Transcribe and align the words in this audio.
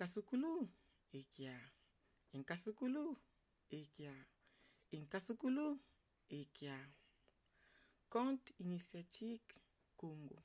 Inkasukulu, 0.00 0.66
Ekia. 1.12 1.60
Inkasukulu, 2.32 3.18
Ekia. 3.70 4.14
Inkasukulu, 4.94 5.78
Ekia. 6.30 6.78
Conte 8.08 8.54
initiatique 8.60 9.60
Congo. 9.98 10.38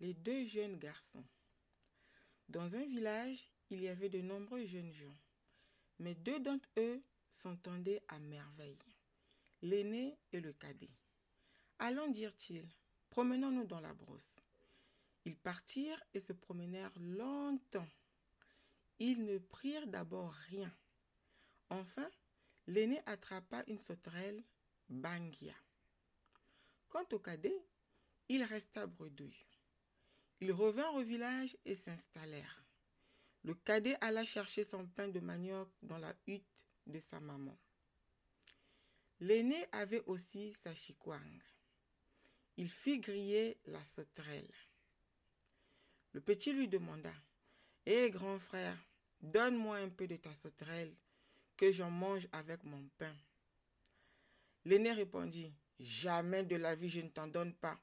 Les 0.00 0.12
deux 0.12 0.44
jeunes 0.44 0.76
garçons. 0.76 1.24
Dans 2.48 2.74
un 2.74 2.84
village, 2.84 3.48
il 3.70 3.80
y 3.80 3.86
avait 3.86 4.08
de 4.08 4.22
nombreux 4.22 4.66
jeunes 4.66 4.92
gens, 4.92 5.16
mais 6.00 6.16
deux 6.16 6.40
d'entre 6.40 6.68
eux 6.78 7.00
s'entendaient 7.30 8.02
à 8.08 8.18
merveille, 8.18 8.96
l'aîné 9.62 10.18
et 10.32 10.40
le 10.40 10.52
cadet. 10.52 10.90
Allons, 11.78 12.08
dirent-ils, 12.08 12.68
promenons-nous 13.10 13.66
dans 13.66 13.80
la 13.80 13.94
brosse. 13.94 14.34
Ils 15.26 15.36
partirent 15.36 16.02
et 16.12 16.18
se 16.18 16.32
promenèrent 16.32 16.98
longtemps. 16.98 17.86
Ils 19.00 19.24
ne 19.24 19.38
prirent 19.38 19.86
d'abord 19.86 20.32
rien. 20.50 20.72
Enfin, 21.70 22.10
l'aîné 22.66 23.00
attrapa 23.06 23.62
une 23.68 23.78
sauterelle, 23.78 24.42
Bangia. 24.88 25.54
Quant 26.88 27.06
au 27.12 27.18
cadet, 27.18 27.64
il 28.28 28.42
resta 28.42 28.86
bredouille. 28.86 29.46
Ils 30.40 30.52
revinrent 30.52 30.94
au 30.94 31.02
village 31.02 31.56
et 31.64 31.74
s'installèrent. 31.74 32.64
Le 33.44 33.54
cadet 33.54 33.96
alla 34.00 34.24
chercher 34.24 34.64
son 34.64 34.86
pain 34.86 35.08
de 35.08 35.20
manioc 35.20 35.68
dans 35.82 35.98
la 35.98 36.14
hutte 36.26 36.66
de 36.86 36.98
sa 36.98 37.20
maman. 37.20 37.56
L'aîné 39.20 39.66
avait 39.72 40.02
aussi 40.06 40.54
sa 40.54 40.74
chikwang. 40.74 41.42
Il 42.56 42.70
fit 42.70 42.98
griller 42.98 43.58
la 43.66 43.82
sauterelle. 43.84 44.50
Le 46.12 46.20
petit 46.20 46.52
lui 46.52 46.68
demanda 46.68 47.12
Hé 47.86 48.10
grand 48.10 48.38
frère, 48.38 48.76
donne-moi 49.20 49.76
un 49.76 49.88
peu 49.88 50.06
de 50.06 50.16
ta 50.16 50.32
sauterelle, 50.34 50.94
que 51.56 51.72
j'en 51.72 51.90
mange 51.90 52.28
avec 52.32 52.64
mon 52.64 52.88
pain. 52.98 53.14
L'aîné 54.64 54.92
répondit 54.92 55.52
Jamais 55.80 56.42
de 56.42 56.56
la 56.56 56.74
vie 56.74 56.88
je 56.88 57.00
ne 57.00 57.08
t'en 57.08 57.28
donne 57.28 57.54
pas. 57.54 57.78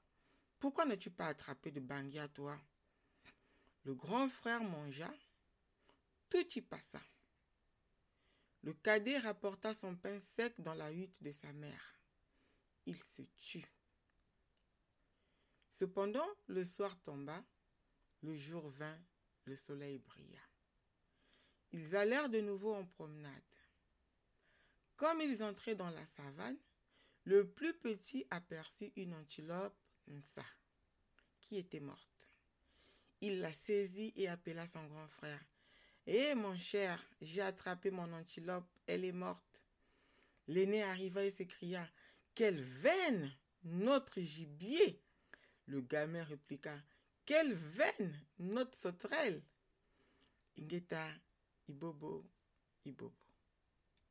Pourquoi 0.59 0.85
n'as-tu 0.85 1.09
pas 1.09 1.27
attrapé 1.27 1.71
de 1.71 1.79
bangia, 1.79 2.27
toi? 2.27 2.59
Le 3.83 3.93
grand 3.93 4.27
frère 4.29 4.63
mangea, 4.63 5.13
tout 6.29 6.57
y 6.57 6.61
passa. 6.61 7.01
Le 8.63 8.73
cadet 8.73 9.19
rapporta 9.19 9.73
son 9.73 9.95
pain 9.95 10.19
sec 10.19 10.59
dans 10.59 10.73
la 10.73 10.91
hutte 10.91 11.21
de 11.21 11.31
sa 11.31 11.53
mère. 11.53 11.95
Il 12.85 12.97
se 12.97 13.21
tut. 13.37 13.65
Cependant, 15.69 16.27
le 16.47 16.65
soir 16.65 16.99
tomba, 17.01 17.43
le 18.23 18.35
jour 18.35 18.67
vint, 18.69 18.99
le 19.45 19.55
soleil 19.55 19.99
brilla. 19.99 20.41
Ils 21.75 21.93
allèrent 21.97 22.29
de 22.29 22.39
nouveau 22.39 22.73
en 22.73 22.85
promenade. 22.85 23.43
Comme 24.95 25.19
ils 25.19 25.43
entraient 25.43 25.75
dans 25.75 25.89
la 25.89 26.05
savane, 26.05 26.55
le 27.25 27.45
plus 27.49 27.73
petit 27.73 28.25
aperçut 28.29 28.93
une 28.95 29.13
antilope 29.13 29.77
Nsa, 30.07 30.45
qui 31.41 31.57
était 31.57 31.81
morte. 31.81 32.29
Il 33.19 33.41
la 33.41 33.51
saisit 33.51 34.13
et 34.15 34.29
appela 34.29 34.65
son 34.65 34.85
grand 34.85 35.09
frère. 35.09 35.43
Eh 36.07 36.33
mon 36.35 36.55
cher, 36.55 37.05
j'ai 37.19 37.41
attrapé 37.41 37.91
mon 37.91 38.13
antilope, 38.13 38.71
elle 38.87 39.03
est 39.03 39.11
morte. 39.11 39.65
L'aîné 40.47 40.81
arriva 40.81 41.25
et 41.25 41.31
s'écria 41.31 41.85
Quelle 42.35 42.61
veine 42.61 43.35
Notre 43.63 44.21
gibier 44.21 45.01
Le 45.65 45.81
gamin 45.81 46.23
répliqua 46.23 46.77
Quelle 47.25 47.53
veine 47.53 48.17
Notre 48.39 48.77
sauterelle 48.77 49.43
Ibobo, 51.71 52.11
Ibobo. 52.89 53.24